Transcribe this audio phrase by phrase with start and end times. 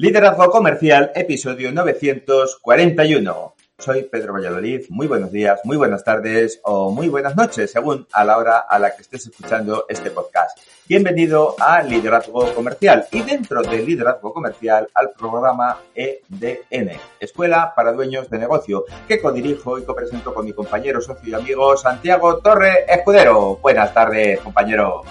[0.00, 3.54] Liderazgo Comercial, episodio 941.
[3.76, 4.82] Soy Pedro Valladolid.
[4.90, 8.78] Muy buenos días, muy buenas tardes o muy buenas noches, según a la hora a
[8.78, 10.56] la que estés escuchando este podcast.
[10.86, 18.30] Bienvenido a Liderazgo Comercial y dentro de Liderazgo Comercial al programa EDN, Escuela para Dueños
[18.30, 23.56] de Negocio, que codirijo y copresento con mi compañero, socio y amigo Santiago Torre Escudero.
[23.56, 25.02] Buenas tardes, compañero.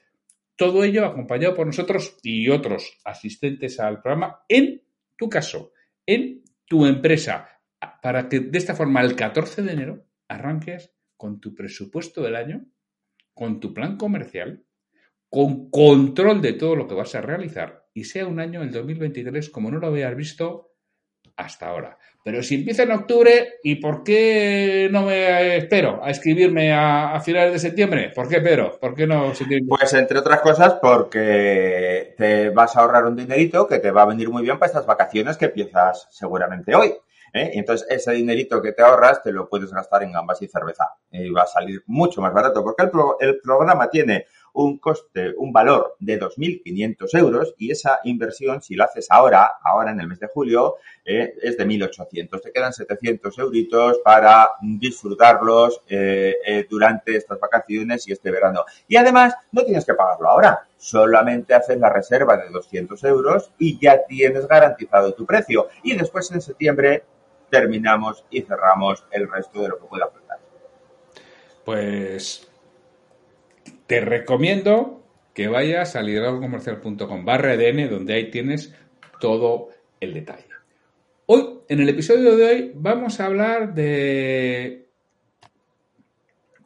[0.56, 4.82] todo ello acompañado por nosotros y otros asistentes al programa en
[5.16, 5.72] tu caso,
[6.06, 7.48] en tu empresa,
[8.02, 12.66] para que de esta forma el 14 de enero arranques con tu presupuesto del año,
[13.32, 14.64] con tu plan comercial,
[15.28, 19.50] con control de todo lo que vas a realizar y sea un año, el 2023,
[19.50, 20.73] como no lo habías visto
[21.36, 21.98] hasta ahora.
[22.24, 27.20] Pero si empieza en octubre, ¿y por qué no me espero a escribirme a, a
[27.20, 28.12] finales de septiembre?
[28.14, 28.78] ¿Por qué, Pedro?
[28.80, 29.32] ¿Por qué no
[29.68, 34.06] Pues entre otras cosas porque te vas a ahorrar un dinerito que te va a
[34.06, 36.94] venir muy bien para estas vacaciones que empiezas seguramente hoy.
[37.34, 37.50] ¿eh?
[37.52, 40.94] Y entonces ese dinerito que te ahorras te lo puedes gastar en gambas y cerveza.
[41.10, 45.34] Y va a salir mucho más barato porque el, pro el programa tiene un coste,
[45.36, 50.08] un valor de 2.500 euros y esa inversión, si la haces ahora, ahora en el
[50.08, 52.40] mes de julio, eh, es de 1.800.
[52.40, 58.64] Te quedan 700 euritos para disfrutarlos eh, eh, durante estas vacaciones y este verano.
[58.86, 60.66] Y además, no tienes que pagarlo ahora.
[60.76, 65.68] Solamente haces la reserva de 200 euros y ya tienes garantizado tu precio.
[65.82, 67.04] Y después en septiembre
[67.50, 70.38] terminamos y cerramos el resto de lo que pueda faltar.
[71.64, 72.48] Pues
[73.86, 75.02] te recomiendo
[75.34, 78.74] que vayas a liderazgocomercial.com barra EDN, donde ahí tienes
[79.20, 79.68] todo
[80.00, 80.44] el detalle.
[81.26, 84.86] Hoy, en el episodio de hoy, vamos a hablar de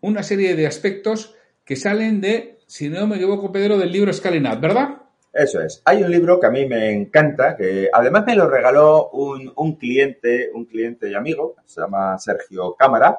[0.00, 1.34] una serie de aspectos
[1.64, 5.02] que salen de, si no me equivoco, Pedro, del libro Scalinat, ¿verdad?
[5.32, 5.82] Eso es.
[5.84, 9.76] Hay un libro que a mí me encanta, que además me lo regaló un, un
[9.76, 13.18] cliente, un cliente y amigo, se llama Sergio Cámara,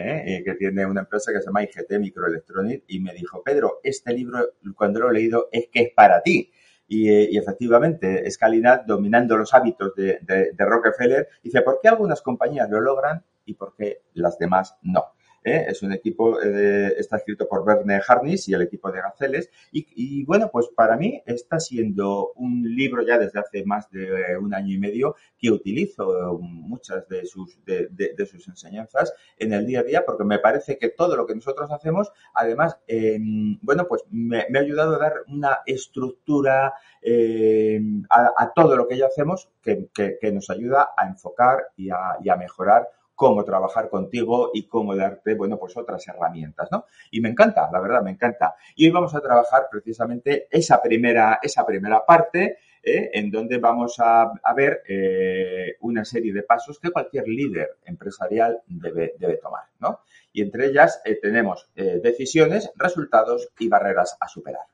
[0.00, 0.42] ¿eh?
[0.44, 4.38] que tiene una empresa que se llama IGT Microelectronics, y me dijo, Pedro, este libro,
[4.76, 6.50] cuando lo he leído, es que es para ti.
[6.88, 12.68] Y, y efectivamente, Scalinat, dominando los hábitos de, de Rockefeller, dice, ¿por qué algunas compañías
[12.68, 15.04] lo logran y por qué las demás no?
[15.44, 15.66] ¿Eh?
[15.68, 19.50] es un equipo, eh, está escrito por Verne Harnis y el equipo de Gaceles.
[19.72, 24.36] Y, y, bueno, pues para mí está siendo un libro ya desde hace más de
[24.36, 29.52] un año y medio que utilizo muchas de sus, de, de, de sus enseñanzas en
[29.52, 33.18] el día a día porque me parece que todo lo que nosotros hacemos, además, eh,
[33.62, 38.86] bueno, pues me, me, ha ayudado a dar una estructura eh, a, a, todo lo
[38.86, 42.88] que ya hacemos que, que, que, nos ayuda a enfocar y a, y a mejorar
[43.20, 46.86] cómo trabajar contigo y cómo darte, bueno, pues otras herramientas, ¿no?
[47.10, 48.54] Y me encanta, la verdad, me encanta.
[48.74, 53.10] Y hoy vamos a trabajar precisamente esa primera, esa primera parte, ¿eh?
[53.12, 59.12] en donde vamos a, ver eh, una serie de pasos que cualquier líder empresarial debe,
[59.18, 60.00] debe tomar, ¿no?
[60.32, 64.64] Y entre ellas eh, tenemos decisiones, resultados y barreras a superar.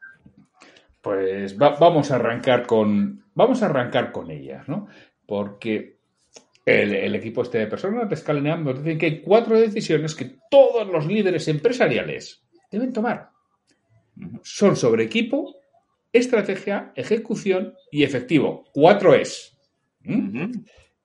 [1.00, 3.24] pues vamos a arrancar con.
[3.34, 4.86] Vamos a arrancar con ellas, ¿no?
[5.26, 5.95] Porque
[6.66, 10.86] el, equipo este de personas de Scaleneam nos dice que hay cuatro decisiones que todos
[10.88, 13.30] los líderes empresariales deben tomar.
[14.42, 15.54] Son sobre equipo,
[16.12, 18.64] estrategia, ejecución y efectivo.
[18.72, 19.56] Cuatro es.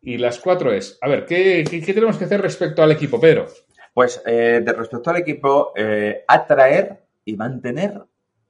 [0.02, 0.98] Y las cuatro es.
[1.00, 3.46] A ver, ¿qué, tenemos que hacer respecto al equipo, Pedro?
[3.94, 8.02] Pues eh, de respecto al equipo, eh, atraer y mantener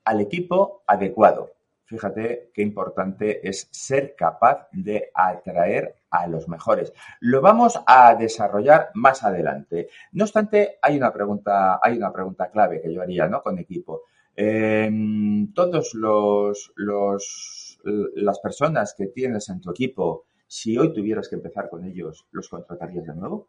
[0.06, 1.52] al equipo adecuado.
[1.86, 6.94] Fíjate qué importante es ser capaz de atraer a los mejores.
[7.22, 9.90] Lo vamos a desarrollar más adelante.
[10.12, 13.42] No obstante, hay una pregunta, hay una pregunta clave que yo haría, ¿no?
[13.42, 14.04] Con equipo.
[14.36, 17.80] Em, todos los, los,
[18.16, 22.50] las personas que tienes en tu equipo, si hoy tuvieras que empezar con ellos, ¿los
[22.50, 23.48] contratarías de nuevo?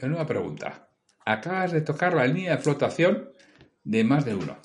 [0.00, 0.88] Nueva pregunta.
[1.24, 3.30] Acabas de tocar la línea de flotación
[3.84, 4.56] de más de uno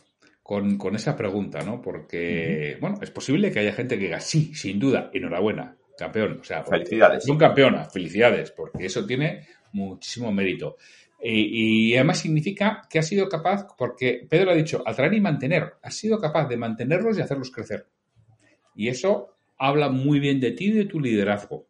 [0.47, 1.81] con, esa pregunta, ¿no?
[1.81, 6.39] Porque, bueno, es posible que haya gente que diga, sí, sin duda, enhorabuena, campeón.
[6.39, 7.27] O sea, felicidades.
[7.27, 10.77] Un campeona, felicidades, porque eso tiene muchísimo mérito.
[11.21, 15.91] Y, además significa que ha sido capaz, porque Pedro ha dicho, atraer y mantener, ha
[15.91, 17.85] sido capaz de mantenerlos y hacerlos crecer.
[18.73, 21.67] Y eso habla muy bien de ti y de tu liderazgo,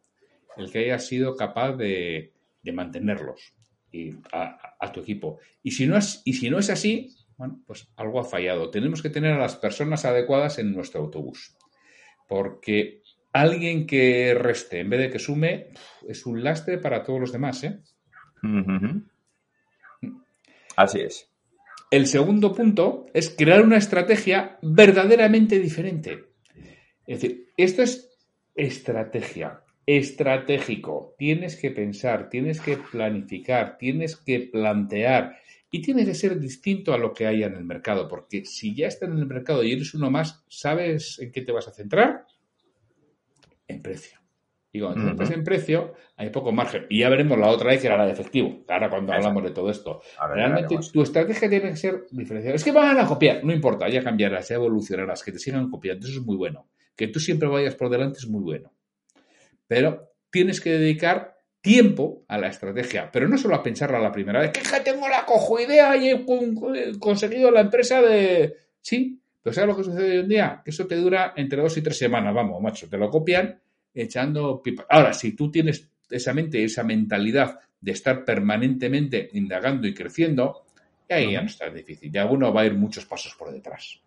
[0.56, 2.32] el que hayas sido capaz de,
[2.72, 3.56] mantenerlos
[3.92, 5.40] y a, tu equipo.
[5.64, 8.70] Y si, no es, y si no es así, bueno, pues algo ha fallado.
[8.72, 11.56] Tenemos que tener a las personas adecuadas en nuestro autobús.
[12.28, 15.68] Porque alguien que reste en vez de que sume
[16.08, 17.64] es un lastre para todos los demás.
[17.64, 17.80] ¿eh?
[20.76, 21.32] Así es.
[21.90, 26.26] El segundo punto es crear una estrategia verdaderamente diferente.
[27.06, 28.10] Es decir, esto es
[28.56, 31.16] estrategia, estratégico.
[31.18, 35.38] Tienes que pensar, tienes que planificar, tienes que plantear
[35.70, 38.88] y tienes que ser distinto a lo que haya en el mercado, porque si ya
[38.88, 42.26] estás en el mercado y eres uno más, ¿sabes en qué te vas a centrar?
[43.68, 44.18] En precio.
[44.72, 46.86] Y cuando te en precio, hay poco margen.
[46.90, 48.64] Y ya veremos la otra vez que era la de efectivo.
[48.68, 50.02] Ahora cuando hablamos de todo esto.
[50.34, 52.56] Realmente tu estrategia tiene que ser diferenciada.
[52.56, 56.06] Es que van a copiar, no importa, ya cambiarás, ya evolucionarás, que te sigan copiando.
[56.06, 56.70] Eso es muy bueno.
[56.96, 58.72] Que tú siempre vayas por delante es muy bueno.
[59.68, 61.37] Pero tienes que dedicar
[61.68, 65.26] tiempo a la estrategia, pero no solo a pensarla la primera vez, que tengo la
[65.26, 66.26] cojo idea y he
[66.98, 68.56] conseguido la empresa de...
[68.80, 70.62] Sí, pero ¿sabes lo que sucede hoy en día?
[70.64, 73.60] Que eso te dura entre dos y tres semanas, vamos, macho, te lo copian
[73.94, 74.86] echando pipa.
[74.90, 80.64] Ahora, si tú tienes esa mente, esa mentalidad de estar permanentemente indagando y creciendo,
[81.10, 84.00] ahí ya no está difícil, ya uno va a ir muchos pasos por detrás.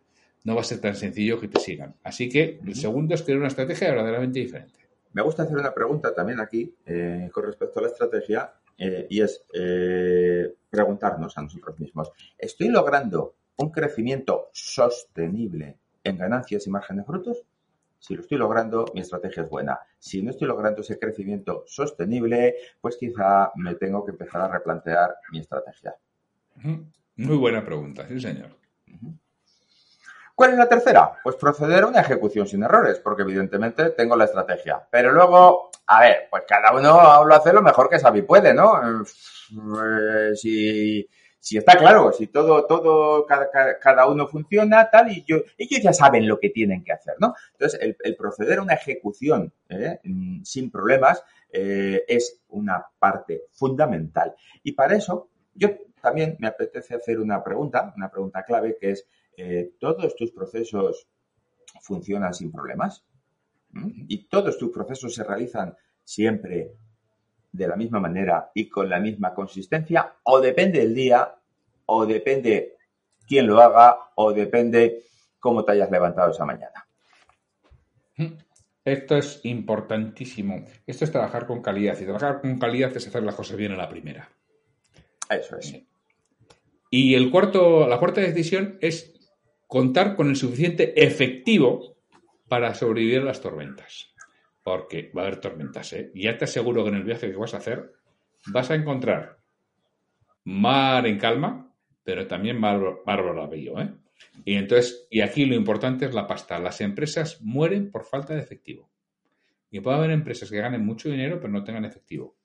[0.45, 1.95] No va a ser tan sencillo que te sigan.
[2.03, 4.80] Así que el segundo es crear una estrategia verdaderamente diferente.
[5.13, 9.21] Me gusta hacer una pregunta también aquí eh, con respecto a la estrategia eh, y
[9.21, 16.99] es eh, preguntarnos a nosotros mismos, ¿estoy logrando un crecimiento sostenible en ganancias y margen
[16.99, 17.45] de frutos?
[17.99, 19.79] Si lo estoy logrando, mi estrategia es buena.
[19.99, 25.17] Si no estoy logrando ese crecimiento sostenible, pues quizá me tengo que empezar a replantear
[25.33, 25.95] mi estrategia.
[27.17, 28.57] Muy buena pregunta, sí, señor.
[30.41, 31.21] ¿Cuál es la tercera?
[31.23, 34.81] Pues proceder a una ejecución sin errores, porque evidentemente tengo la estrategia.
[34.91, 38.55] Pero luego, a ver, pues cada uno lo hace lo mejor que sabe y puede,
[38.55, 39.03] ¿no?
[39.03, 41.07] Eh, si,
[41.59, 46.41] está claro, si todo, todo, cada, uno funciona, tal, y yo, ellos ya saben lo
[46.41, 47.35] que tienen que hacer, ¿no?
[47.53, 50.01] Entonces, el, proceder a una ejecución ¿eh?
[50.43, 54.35] sin problemas eh, es una parte fundamental.
[54.63, 55.69] Y para eso, yo
[56.01, 59.07] también me apetece hacer una pregunta, una pregunta clave, que es,
[59.43, 61.09] eh, todos tus procesos
[61.81, 63.05] funcionan sin problemas
[64.09, 66.73] y todos tus procesos se realizan siempre
[67.53, 71.35] de la misma manera y con la misma consistencia o depende del día
[71.87, 72.77] o depende
[73.27, 75.05] quién lo haga o depende
[75.39, 76.87] cómo te hayas levantado esa mañana.
[78.85, 80.65] Esto es importantísimo.
[80.87, 83.77] Esto es trabajar con calidad y trabajar con calidad es hacer las cosas bien a
[83.77, 84.29] la primera.
[85.31, 85.81] Eso es.
[86.91, 89.20] Y el cuarto, la cuarta decisión es
[89.71, 91.97] contar con el suficiente efectivo
[92.49, 94.13] para sobrevivir a las tormentas.
[94.65, 96.11] Porque va a haber tormentas, ¿eh?
[96.13, 97.93] Y ya te aseguro que en el viaje que vas a hacer
[98.47, 99.39] vas a encontrar
[100.43, 101.73] mar en calma,
[102.03, 103.23] pero también mar, mar
[103.55, 103.95] ¿eh?
[104.45, 106.59] Y entonces, y aquí lo importante es la pasta.
[106.59, 108.91] Las empresas mueren por falta de efectivo.
[109.71, 112.37] Y puede haber empresas que ganen mucho dinero, pero no tengan efectivo.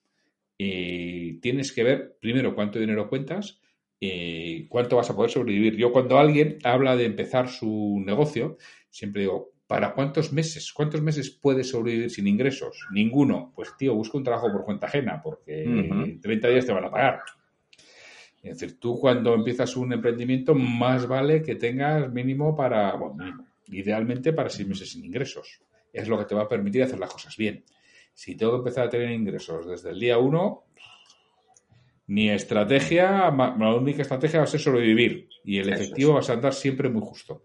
[0.59, 3.59] Y tienes que ver primero cuánto dinero cuentas
[4.01, 5.75] eh, cuánto vas a poder sobrevivir.
[5.77, 8.57] Yo cuando alguien habla de empezar su negocio,
[8.89, 10.71] siempre digo, ¿para cuántos meses?
[10.73, 12.87] ¿Cuántos meses puedes sobrevivir sin ingresos?
[12.91, 13.51] Ninguno.
[13.55, 16.91] Pues tío, busca un trabajo por cuenta ajena, porque en 30 días te van a
[16.91, 17.21] pagar.
[18.41, 24.33] Es decir, tú cuando empiezas un emprendimiento, más vale que tengas mínimo para, bueno, idealmente
[24.33, 25.61] para seis meses sin ingresos.
[25.91, 27.63] Es lo que te va a permitir hacer las cosas bien.
[28.13, 30.65] Si tengo que empezar a tener ingresos desde el día uno,
[32.07, 36.53] ni estrategia, la única estrategia va a ser sobrevivir y el efectivo va a andar
[36.53, 37.43] siempre muy justo.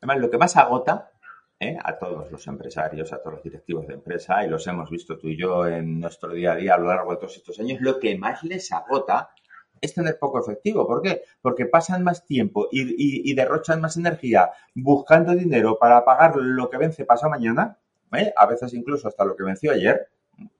[0.00, 1.10] Además, lo que más agota
[1.58, 1.78] ¿eh?
[1.82, 5.28] a todos los empresarios, a todos los directivos de empresa, y los hemos visto tú
[5.28, 7.98] y yo en nuestro día a día a lo largo de todos estos años, lo
[7.98, 9.30] que más les agota
[9.80, 10.86] es tener poco efectivo.
[10.86, 11.22] ¿Por qué?
[11.40, 17.04] Porque pasan más tiempo y, derrochan más energía buscando dinero para pagar lo que vence
[17.04, 17.78] pasado mañana,
[18.12, 18.32] ¿eh?
[18.36, 20.08] a veces incluso hasta lo que venció ayer,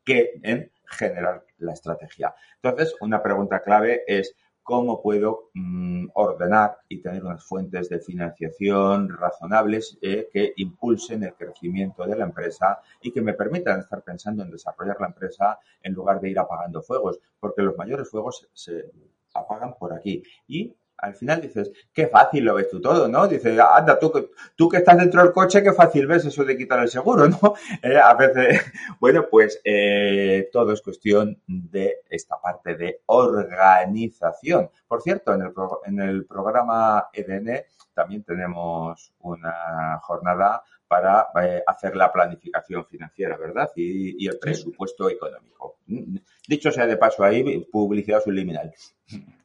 [0.04, 2.34] que en generar la estrategia.
[2.62, 9.08] Entonces, una pregunta clave es, cómo puedo mm, ordenar y tener unas fuentes de financiación
[9.08, 14.42] razonables eh, que impulsen el crecimiento de la empresa y que me permitan estar pensando
[14.42, 18.90] en desarrollar la empresa en lugar de ir apagando fuegos, porque los mayores fuegos se
[19.34, 20.22] apagan por aquí.
[20.46, 23.26] Y al final dices, qué fácil lo ves tú todo, ¿no?
[23.26, 26.78] Dices, anda, tú, tú que estás dentro del coche, qué fácil ves eso de quitar
[26.78, 27.54] el seguro, ¿no?
[27.82, 28.64] Eh, a veces,
[29.00, 34.70] bueno, pues eh, todo es cuestión de esta parte de organización.
[34.86, 35.52] Por cierto, en el,
[35.86, 43.70] en el programa EDN también tenemos una jornada para eh, hacer la planificación financiera, ¿verdad?
[43.74, 45.78] Y, y, el presupuesto económico.
[46.46, 48.72] Dicho sea de paso ahí, publicidad subliminal.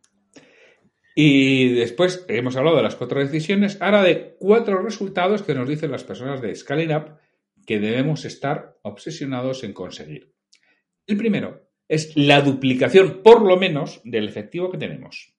[1.19, 5.89] Y después hemos hablado de las cuatro decisiones, ahora de cuatro resultados que nos dicen
[5.89, 7.17] las personas de Scaling Up
[7.65, 10.31] que debemos estar obsesionados en conseguir.
[11.07, 15.33] El primero es la duplicación, por lo menos, del efectivo que tenemos.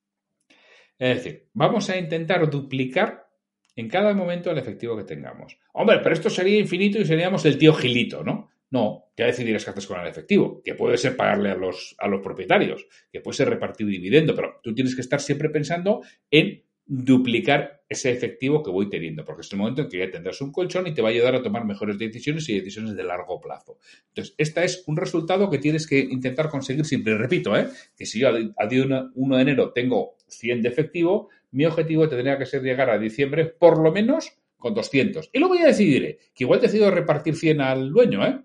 [0.99, 3.29] Es decir, vamos a intentar duplicar
[3.77, 5.61] en cada momento el efectivo que tengamos.
[5.75, 8.51] Hombre, pero esto sería infinito y seríamos el tío Gilito, ¿no?
[8.71, 12.07] No, ya decidirás qué haces con el efectivo, que puede ser pagarle a los, a
[12.07, 16.63] los propietarios, que puede ser repartir dividendo, pero tú tienes que estar siempre pensando en
[16.89, 20.53] duplicar ese efectivo que voy teniendo, porque es el momento en que ya tendrás un
[20.53, 23.79] colchón y te va a ayudar a tomar mejores decisiones y decisiones de largo plazo.
[24.09, 27.17] Entonces, este es un resultado que tienes que intentar conseguir siempre.
[27.17, 27.69] Repito, ¿eh?
[27.97, 32.39] que si yo a día 1 de enero tengo 100 de efectivo, mi objetivo tendría
[32.39, 35.31] que ser llegar a diciembre por lo menos con 200.
[35.33, 38.41] Y luego ya decidiré, que igual decido repartir 100 al dueño, ¿eh?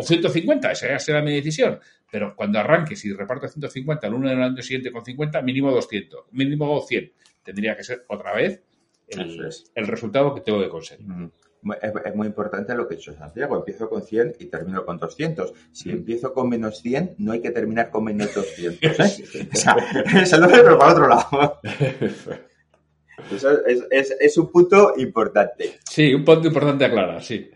[0.00, 1.78] O, 150, esa será mi decisión.
[2.10, 6.26] Pero cuando arranques y reparte 150 el uno del año siguiente con 50, mínimo 200,
[6.32, 7.12] mínimo 100.
[7.42, 8.62] Tendría que ser otra vez
[9.08, 11.06] el, resultado que tengo que conseguir.
[11.82, 13.56] Es, muy importante lo que ha dicho Santiago.
[13.56, 15.52] Empiezo con 100 y termino con 200.
[15.72, 19.00] Si empiezo con menos 100, no hay que terminar con menos 200.
[19.00, 19.48] ¿eh?
[19.52, 19.76] o sea,
[20.48, 21.60] pero para otro lado.
[23.30, 25.78] Eso es, es, un punto importante.
[25.84, 27.50] Sí, un punto importante aclarar, sí.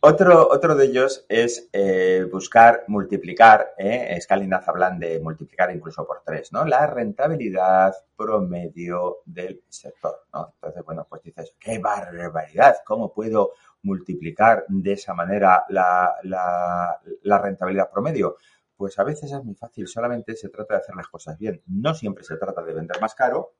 [0.00, 6.22] Otro, otro de ellos es eh, buscar multiplicar, eh, Scalinaz hablan de multiplicar incluso por
[6.24, 6.64] tres, ¿no?
[6.64, 10.52] La rentabilidad promedio del sector, ¿no?
[10.54, 17.90] Entonces, bueno, pues dices, qué barbaridad, ¿cómo puedo multiplicar de esa manera la, la, rentabilidad
[17.90, 18.36] promedio?
[18.76, 21.60] Pues a veces es muy fácil, solamente se trata de hacer las cosas bien.
[21.66, 23.54] No siempre se trata de vender más caro,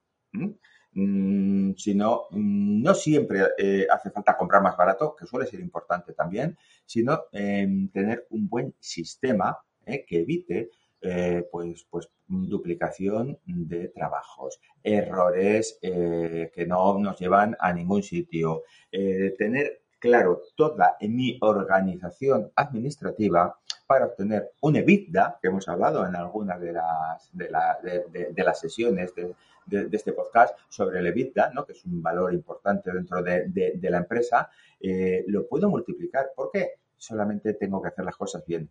[0.92, 6.12] Mm, sino mm, no siempre eh, hace falta comprar más barato, que suele ser importante
[6.14, 13.88] también, sino em, tener un buen sistema eh, que evite eh, pues, pues duplicación de
[13.88, 23.59] trabajos, errores que no nos llevan a ningún sitio, tener claro toda mi organización administrativa
[23.88, 29.14] para obtener un EBITDA, que hemos hablado en alguna de las, de, de las sesiones
[29.14, 29.35] de,
[29.68, 31.64] de, este podcast sobre el EBITDA, ¿no?
[31.64, 36.33] que es un valor importante dentro de, la empresa, eh, lo puedo multiplicar.
[36.37, 36.73] ¿Por qué?
[36.99, 38.68] Solamente tengo que hacer las cosas bien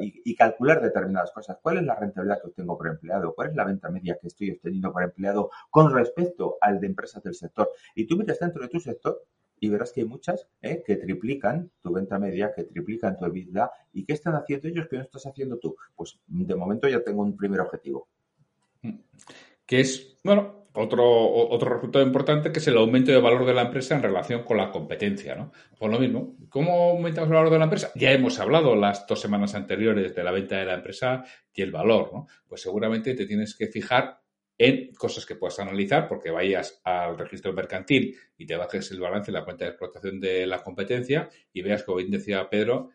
[0.00, 1.58] y, y, calcular determinadas cosas.
[1.62, 3.34] ¿Cuál es la rentabilidad que obtengo por empleado?
[3.34, 7.22] ¿Cuál es la venta media que estoy obteniendo por empleado con respecto al de empresas
[7.22, 7.70] del sector?
[7.94, 9.22] Y tú miras dentro de tu sector
[9.58, 10.82] y verás que hay muchas ¿eh?
[10.86, 13.70] que triplican tu venta media, que triplican tu EBITDA.
[13.92, 15.76] ¿Y qué están haciendo ellos que no estás haciendo tú?
[15.94, 18.08] Pues de momento ya tengo un primer objetivo.
[18.82, 18.98] Mm
[19.66, 21.04] que es, bueno, otro,
[21.48, 24.58] otro resultado importante que es el aumento de valor de la empresa en relación con
[24.58, 25.52] la competencia, ¿no?
[25.78, 27.90] Por lo mismo, ¿cómo aumentamos el valor de la empresa?
[27.94, 31.72] Ya hemos hablado las dos semanas anteriores de la venta de la empresa y el
[31.72, 32.26] valor, ¿no?
[32.46, 34.20] Pues seguramente te tienes que fijar
[34.58, 39.30] en cosas que puedas analizar, porque vayas al registro mercantil y te bajes el balance
[39.30, 42.90] en la cuenta de explotación de la competencia y veas, como bien decía Pedro,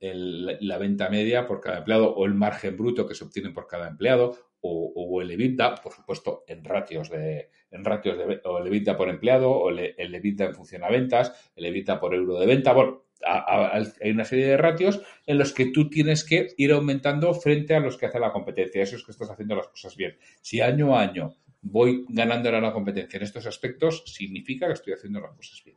[0.00, 3.88] la venta media por cada empleado o el margen bruto que se obtiene por cada
[3.88, 4.36] empleado
[4.68, 9.08] o, el EBITDA, por supuesto, en ratios de, en ratios de, o el EBITDA por
[9.08, 12.72] empleado, o el, EBITDA en función a ventas, el EBITDA por euro de venta.
[12.72, 17.74] Bueno, hay una serie de ratios en los que tú tienes que ir aumentando frente
[17.74, 18.82] a los que hace la competencia.
[18.82, 20.18] Eso es que estás haciendo las cosas bien.
[20.40, 25.20] Si año a año voy ganando la competencia en estos aspectos, significa que estoy haciendo
[25.20, 25.76] las cosas bien.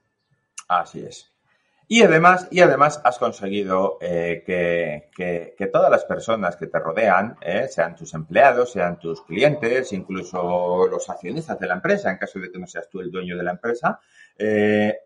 [0.68, 1.34] Así es.
[1.92, 7.68] Y además, y además has conseguido eh, que, todas las personas que te rodean, eh,
[7.68, 12.52] sean tus empleados, sean tus clientes, incluso los accionistas de la empresa, en caso de
[12.52, 14.00] que no seas tú el dueño de la empresa,
[14.38, 15.00] eh,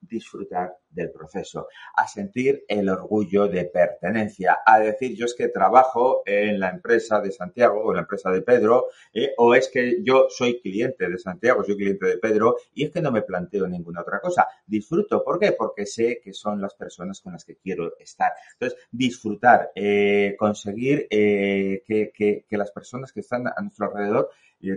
[0.00, 6.22] disfrutar del proceso, a sentir el orgullo de pertenencia, a decir yo es que trabajo
[6.24, 9.98] en la empresa de Santiago o en la empresa de Pedro, eh, o es que
[10.02, 13.66] yo soy cliente de Santiago, soy cliente de Pedro, y es que no me planteo
[13.66, 14.46] ninguna otra cosa.
[14.66, 15.52] Disfruto, ¿por qué?
[15.52, 18.32] Porque sé que son las personas con las que quiero estar.
[18.54, 24.30] Entonces, disfrutar, eh, conseguir eh, que, que las personas que están a nuestro alrededor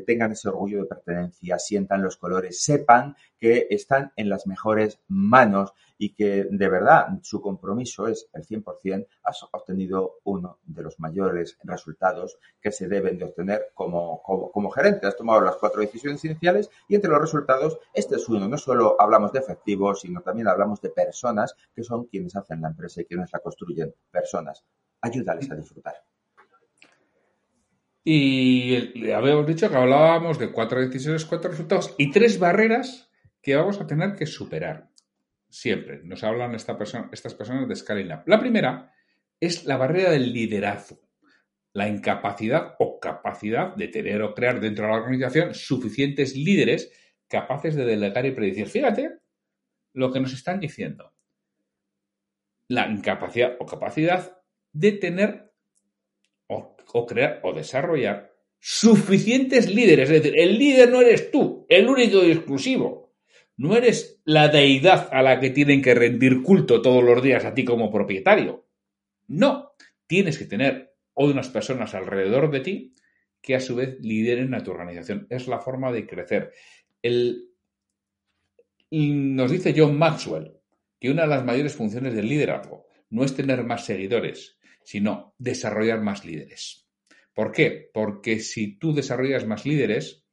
[0.06, 5.74] tengan ese orgullo de pertenencia, sientan los colores, sepan que están en las mejores manos
[5.98, 11.58] y que de verdad su compromiso es el 100%, has obtenido uno de los mayores
[11.64, 15.06] resultados que se deben de obtener como, como, gerente.
[15.06, 18.48] Has tomado las cuatro decisiones iniciales y entre los resultados este es uno.
[18.48, 22.70] No solo hablamos de efectivos, sino también hablamos de personas que son quienes hacen la
[22.70, 23.94] empresa y quienes la construyen.
[24.10, 24.66] Personas.
[25.02, 26.11] Ayúdales a disfrutar.
[28.04, 33.80] Y habíamos dicho que hablábamos de cuatro decisiones, cuatro resultados y tres barreras que vamos
[33.80, 34.90] a tener que superar.
[35.50, 38.10] Siempre nos hablan estas personas de Scaling.
[38.26, 38.92] La primera
[39.40, 41.00] es la barrera del liderazgo.
[41.74, 46.92] La incapacidad o capacidad de tener o crear dentro de la organización suficientes líderes
[47.28, 48.68] capaces de delegar y predecir.
[48.68, 49.20] Fíjate
[49.94, 51.14] lo que nos están diciendo.
[52.68, 54.38] La incapacidad o capacidad
[54.74, 55.51] de tener
[56.94, 60.10] o, crear o desarrollar suficientes líderes.
[60.10, 63.14] Es decir, el líder no eres tú, el único y exclusivo.
[63.58, 67.54] No eres la deidad a la que tienen que rendir culto todos los días a
[67.54, 68.66] ti como propietario.
[69.28, 69.72] No,
[70.08, 72.96] tienes que tener unas personas alrededor de ti
[73.42, 75.28] que a su vez lideren a tu organización.
[75.30, 76.52] Es la forma de crecer.
[77.02, 77.50] El,
[78.92, 80.54] nos dice John Maxwell
[81.00, 86.02] que una de las mayores funciones del liderazgo no es tener más seguidores, sino desarrollar
[86.02, 86.81] más líderes.
[87.34, 87.90] ¿Por qué?
[87.94, 90.26] Porque si tú desarrollas más líderes,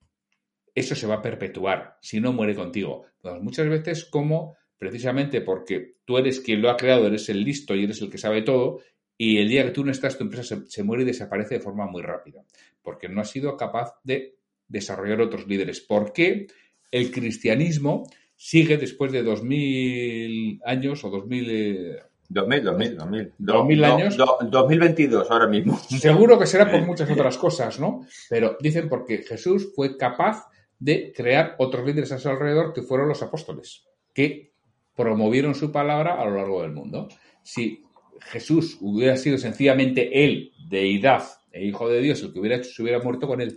[0.75, 3.07] eso se va a perpetuar, si no muere contigo.
[3.41, 7.85] muchas veces como precisamente porque tú eres quien lo ha creado, eres el listo y
[7.85, 8.81] eres el que sabe todo,
[9.17, 11.87] y el día que tú no estás, tu empresa se, muere y desaparece de forma
[11.87, 12.45] muy rápida,
[12.83, 14.37] porque no has sido capaz de
[14.69, 15.81] desarrollar otros líderes.
[15.81, 16.47] ¿Por qué
[16.93, 23.33] el cristianismo sigue después de 2000 años o 2000, 2000, 2000, 2000.
[23.39, 24.17] 2000 años.
[24.17, 25.79] 2022, ahora mismo.
[25.89, 28.07] Seguro que será por muchas otras cosas, ¿no?
[28.29, 33.09] Pero dicen porque Jesús fue capaz de crear otros líderes a su alrededor que fueron
[33.09, 34.53] los apóstoles, que
[34.95, 37.09] promovieron su palabra a lo largo del mundo.
[37.43, 37.85] Si
[38.21, 42.83] Jesús hubiera sido sencillamente él, deidad e hijo de Dios, el que hubiera hecho, se
[42.83, 43.57] hubiera muerto con él.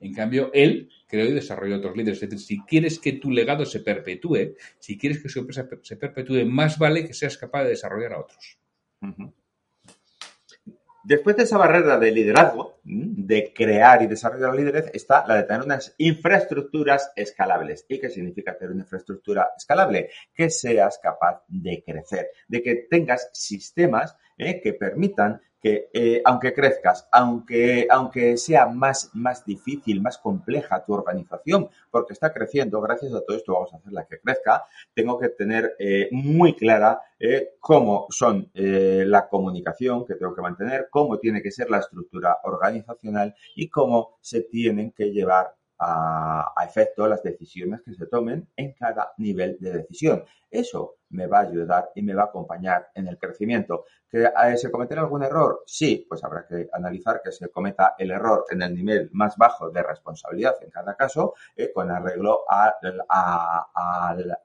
[0.00, 2.22] En cambio, él creó y desarrolló otros líderes.
[2.22, 5.96] Es decir, si quieres que tu legado se perpetúe, si quieres que su empresa se
[5.96, 8.58] perpetúe, más vale que seas capaz de desarrollar a otros.
[11.08, 15.62] Después de esa barrera de liderazgo, de crear y desarrollar líderes, está la de tener
[15.62, 17.86] unas infraestructuras escalables.
[17.88, 20.10] ¿Y qué significa tener una infraestructura escalable?
[20.34, 26.52] Que seas capaz de crecer, de que tengas sistemas eh, que permitan que eh, aunque
[26.52, 33.12] crezcas, aunque, aunque sea más, más difícil, más compleja tu organización, porque está creciendo, gracias
[33.14, 37.54] a todo esto vamos a hacerla que crezca, tengo que tener eh, muy clara eh,
[37.58, 43.34] cómo son la comunicación que tengo que mantener, cómo tiene que ser la estructura organizacional
[43.56, 49.12] y cómo se tienen que llevar a, efecto las decisiones que se tomen en cada
[49.18, 50.24] nivel de decisión.
[50.50, 53.84] Eso me va a ayudar y me va a acompañar en el crecimiento.
[54.08, 55.62] ¿Que eh, se cometerá algún error?
[55.66, 59.70] Sí, pues habrá que analizar que se cometa el error en el nivel más bajo
[59.70, 63.04] de responsabilidad en cada caso, eh, con arreglo al,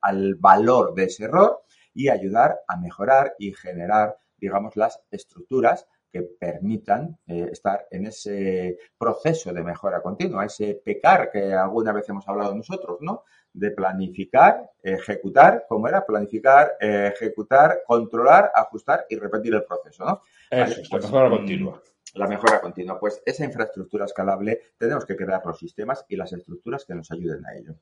[0.01, 6.21] al valor de ese error y ayudar a mejorar y generar digamos, las estructuras que
[6.21, 12.27] permitan eh, estar en ese proceso de mejora continua, ese pecar que alguna vez hemos
[12.29, 13.23] hablado nosotros, ¿no?
[13.51, 16.05] De planificar, ejecutar, ¿cómo era?
[16.05, 20.21] Planificar, ejecutar, controlar, ajustar y repetir el proceso, ¿no?
[20.51, 21.81] Eso, la pues, mejora continua.
[22.13, 22.99] La mejora continua.
[22.99, 27.43] Pues esa infraestructura escalable tenemos que crear los sistemas y las estructuras que nos ayuden
[27.45, 27.75] a ello.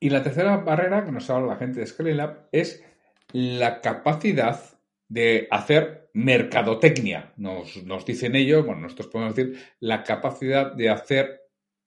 [0.00, 2.84] Y la tercera barrera que nos habla la gente de Scalelab es
[3.32, 4.60] la capacidad
[5.08, 11.42] de hacer mercadotecnia, nos, dicen ellos, bueno, nosotros podemos decir la capacidad de hacer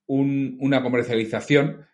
[0.06, 1.86] una comercialización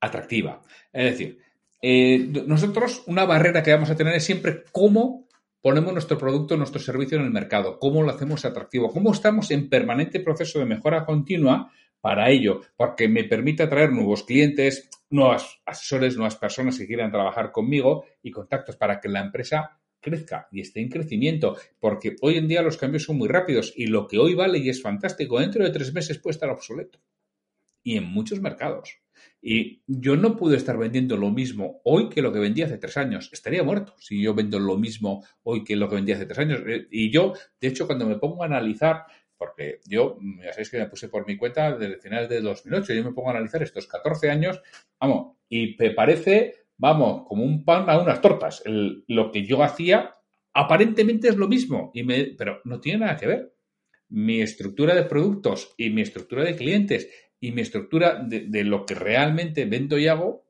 [0.00, 0.62] atractiva.
[0.92, 1.38] Es decir,
[1.82, 5.28] eh, nosotros una barrera que vamos a tener es siempre cómo
[5.60, 9.68] ponemos nuestro producto, nuestro servicio en el mercado, cómo lo hacemos atractivo, cómo estamos en
[9.68, 16.16] permanente proceso de mejora continua para ello, porque me permite atraer nuevos clientes, nuevos asesores,
[16.16, 20.80] nuevas personas que quieran trabajar conmigo y contactos para que la empresa crezca y esté
[20.80, 24.34] en crecimiento, porque hoy en día los cambios son muy rápidos y lo que hoy
[24.34, 27.00] vale y es fantástico, dentro de tres meses puede estar obsoleto.
[27.82, 29.00] Y en muchos mercados.
[29.42, 32.96] Y yo no puedo estar vendiendo lo mismo hoy que lo que vendía hace tres
[32.96, 33.30] años.
[33.32, 36.60] Estaría muerto si yo vendo lo mismo hoy que lo que vendía hace tres años.
[36.66, 39.06] Eh, y yo, de hecho, cuando me pongo a analizar,
[39.38, 43.04] porque yo, ya sabéis que me puse por mi cuenta desde finales de 2008, yo
[43.04, 44.60] me pongo a analizar estos 14 años,
[45.00, 48.62] vamos, y me parece, vamos, como un pan a unas tortas.
[48.64, 50.16] lo que yo hacía
[50.54, 53.54] aparentemente es lo mismo, y me, pero no tiene nada que ver.
[54.08, 58.94] Mi estructura de productos y mi estructura de clientes y mi estructura de, lo que
[58.94, 60.46] realmente vendo y hago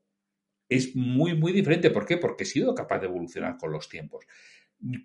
[0.68, 1.90] es muy, muy diferente.
[1.90, 2.16] ¿Por qué?
[2.16, 4.24] Porque he sido capaz de evolucionar con los tiempos.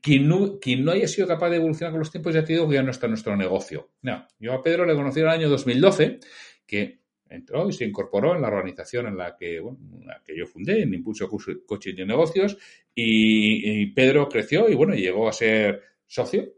[0.01, 2.69] Quien no, quien no haya sido capaz de evolucionar con los tiempos, ya te digo
[2.69, 3.91] que ya no está nuestro negocio.
[4.39, 6.19] Yo a Pedro le conocí en el año 2012,
[6.65, 9.79] que entró y se incorporó en la organización en la que, bueno,
[10.23, 12.57] que yo fundé, en Impulso Coaching de Negocios,
[12.93, 16.53] y, y Pedro creció y bueno, llegó a ser socio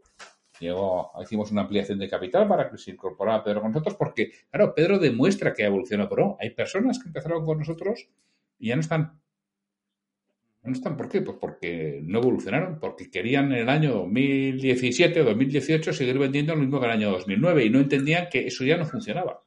[0.60, 4.74] Llegó, hicimos una ampliación de capital para que se incorporara Pedro con nosotros, porque, claro,
[4.74, 8.08] Pedro demuestra que ha evolucionado, pero hay personas que empezaron con nosotros
[8.58, 9.20] y ya no están.
[10.64, 11.22] no están, ¿por qué?
[11.22, 16.60] Pues porque no evolucionaron, porque querían en el año 2017 o 2018 seguir vendiendo lo
[16.60, 19.42] mismo que en el año 2009 y no entendían que eso ya no funcionaba.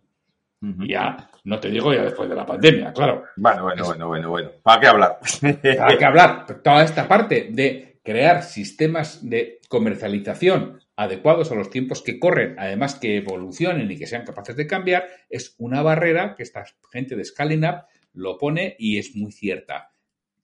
[0.61, 3.23] Ya, no te digo ya después de la pandemia, claro.
[3.35, 4.51] Bueno, bueno, bueno, bueno, bueno.
[4.61, 5.19] ¿Para qué hablar?
[5.77, 6.61] ¿Para qué hablar?
[6.63, 12.95] Toda esta parte de crear sistemas de comercialización adecuados a los tiempos que corren, además
[12.95, 17.25] que evolucionen y que sean capaces de cambiar, es una barrera que esta gente de
[17.25, 19.90] Scaling Up lo pone y es muy cierta.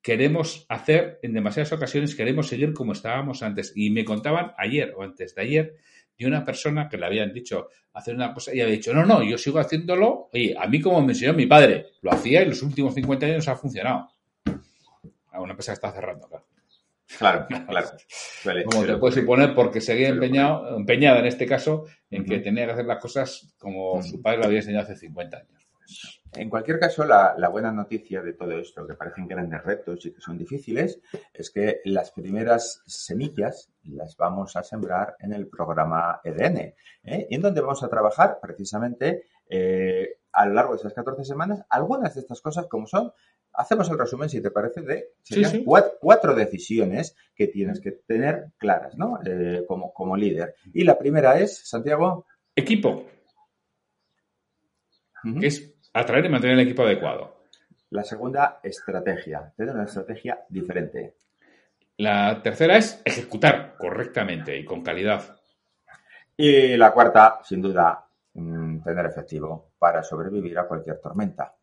[0.01, 3.73] Queremos hacer, en demasiadas ocasiones, queremos seguir como estábamos antes.
[3.75, 5.75] Y me contaban ayer o antes de ayer
[6.17, 9.23] de una persona que le habían dicho hacer una cosa y había dicho, no, no,
[9.23, 10.29] yo sigo haciéndolo.
[10.33, 13.47] Oye, a mí como me enseñó mi padre, lo hacía y los últimos 50 años
[13.47, 14.09] ha funcionado.
[15.33, 16.45] Una empresa está cerrando, claro.
[17.17, 17.87] Claro, claro.
[18.65, 22.73] como te puedes suponer, porque seguía empeñado, empeñada en este caso en que tenía que
[22.73, 26.16] hacer las cosas como su padre lo había enseñado hace 50 años.
[26.39, 30.21] En cualquier caso, la, buena noticia de todo esto, que parecen grandes retos y que
[30.21, 30.99] son difíciles,
[31.33, 36.57] es que las primeras semillas las vamos a sembrar en el programa EDN,
[37.03, 37.27] ¿eh?
[37.29, 41.63] y en donde vamos a trabajar precisamente eh, a lo largo de esas 14 semanas
[41.69, 43.11] algunas de estas cosas como son
[43.53, 45.13] hacemos el resumen, si te parece, de
[45.99, 49.19] Cuatro, decisiones que tienes que tener claras, ¿no?
[49.25, 50.55] Eh, como, como líder.
[50.73, 52.27] Y la primera es, Santiago.
[52.55, 53.05] Equipo.
[55.41, 57.37] Es atraer y mantener el equipo adecuado.
[57.89, 59.53] La segunda, estrategia.
[59.55, 61.15] Tener una estrategia diferente.
[61.97, 65.37] La tercera es ejecutar correctamente y con calidad.
[66.35, 71.55] Y la cuarta, sin duda, mm, tener efectivo para sobrevivir a cualquier tormenta.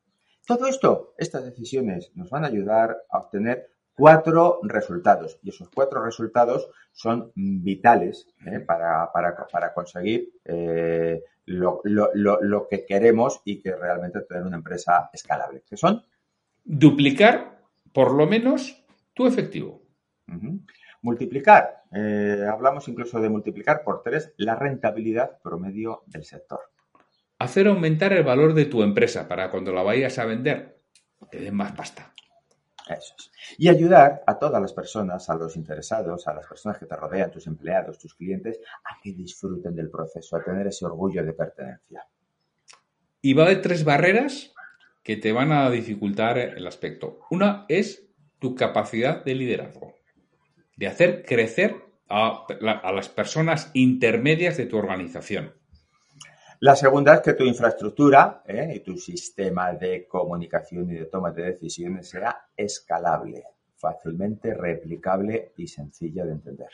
[0.47, 6.05] Todo esto, estas decisiones nos van a ayudar a obtener cuatro resultados y esos cuatro
[6.05, 8.61] resultados son vitales ¿eh?
[8.61, 9.11] para,
[9.75, 15.63] conseguir eh, lo, que queremos y que realmente tener una empresa escalable.
[15.69, 16.03] ¿Qué son?
[16.65, 17.61] Duplicar,
[17.93, 19.83] por lo menos, tu efectivo.
[21.03, 21.83] Multiplicar.
[21.93, 26.61] Eh, hablamos incluso de multiplicar por tres la rentabilidad promedio del sector
[27.39, 30.75] hacer aumentar el valor de tu empresa para cuando la vayas a vender
[31.31, 32.13] te den más pasta.
[33.57, 37.31] Y ayudar a todas las personas, a los interesados, a las personas que te rodean,
[37.31, 42.07] tus empleados, tus clientes, a que disfruten del proceso, a tener ese orgullo de pertenencia.
[43.23, 44.53] Y va a haber tres barreras
[45.03, 47.21] que te van a dificultar el aspecto.
[47.31, 48.07] Una es
[48.39, 49.95] tu capacidad de liderazgo,
[50.77, 51.77] de hacer crecer
[52.09, 52.47] a
[52.93, 55.55] las personas intermedias de tu organización.
[56.61, 58.73] La segunda es que tu infraestructura ¿eh?
[58.77, 63.45] y tu sistema de comunicación y de toma de decisiones sea escalable,
[63.77, 66.71] fácilmente replicable y sencilla de entender.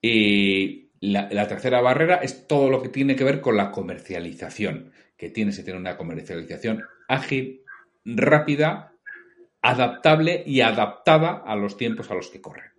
[0.00, 5.30] Y la, tercera barrera es todo lo que tiene que ver con la comercialización, que
[5.30, 7.64] tienes que tener una comercialización ágil,
[8.04, 8.92] rápida,
[9.62, 12.73] adaptable y adaptada a los tiempos a los que corren.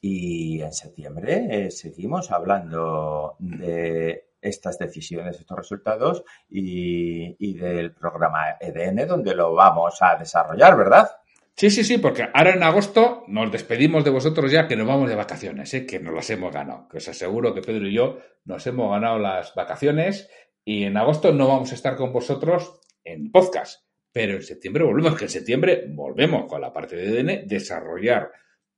[0.00, 9.06] Y en septiembre eh, seguimos hablando de estas decisiones, estos resultados y, del programa EDN
[9.06, 11.10] donde lo vamos a desarrollar, ¿verdad?
[11.54, 15.10] Sí, sí, sí, porque ahora en agosto nos despedimos de vosotros ya que nos vamos
[15.10, 15.84] de vacaciones, ¿eh?
[15.84, 16.88] que nos las hemos ganado.
[16.88, 20.30] Que os aseguro que Pedro y yo nos hemos ganado las vacaciones
[20.64, 25.18] y en agosto no vamos a estar con vosotros en podcast, pero en septiembre volvemos,
[25.18, 28.30] que en septiembre volvemos con la parte de EDN, desarrollar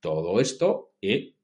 [0.03, 1.39] todo esto y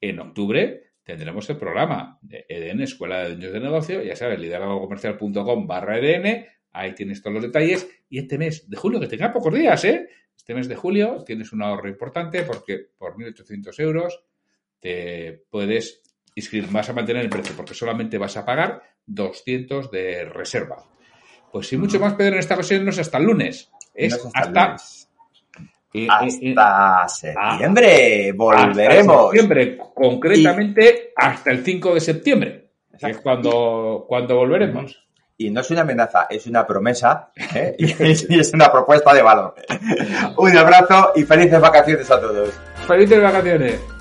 [0.00, 5.66] en octubre tendremos el programa de EDN, Escuela de Dueños de Negocio, ya sabes, liderazgocomercial.com
[5.66, 7.88] barra EDN, ahí tienes todos los detalles.
[8.10, 10.08] Y este mes de julio, que tenga pocos días, ¿eh?
[10.36, 14.24] Este mes de julio tienes un ahorro importante porque por 1.800 euros
[14.80, 16.02] te puedes
[16.34, 20.84] inscribir, vas a mantener el precio porque solamente vas a pagar 200 de reserva.
[21.52, 24.72] Pues sin mucho más, Pedro, en esta ocasión no es hasta el lunes, es hasta...
[24.72, 25.01] hasta
[27.08, 29.16] septiembre volveremos.
[29.16, 34.98] Hasta septiembre, concretamente hasta el 5 de septiembre, que es cuando, cuando volveremos.
[35.36, 37.74] Y no es una amenaza, es una promesa ¿eh?
[37.78, 39.54] y es una propuesta de valor.
[40.36, 42.54] Un abrazo y felices vacaciones a todos.
[42.86, 43.91] Felices vacaciones.